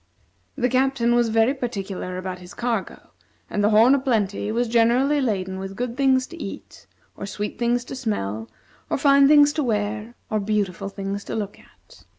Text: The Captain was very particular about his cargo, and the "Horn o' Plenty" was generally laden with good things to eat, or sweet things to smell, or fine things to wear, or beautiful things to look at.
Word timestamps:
The 0.55 0.67
Captain 0.67 1.13
was 1.13 1.29
very 1.29 1.53
particular 1.53 2.17
about 2.17 2.39
his 2.39 2.55
cargo, 2.55 3.11
and 3.51 3.63
the 3.63 3.69
"Horn 3.69 3.93
o' 3.93 3.99
Plenty" 3.99 4.51
was 4.51 4.67
generally 4.67 5.21
laden 5.21 5.59
with 5.59 5.75
good 5.75 5.95
things 5.95 6.25
to 6.25 6.41
eat, 6.41 6.87
or 7.15 7.27
sweet 7.27 7.59
things 7.59 7.85
to 7.85 7.95
smell, 7.95 8.49
or 8.89 8.97
fine 8.97 9.27
things 9.27 9.53
to 9.53 9.63
wear, 9.63 10.15
or 10.31 10.39
beautiful 10.39 10.89
things 10.89 11.23
to 11.25 11.35
look 11.35 11.59
at. 11.59 12.03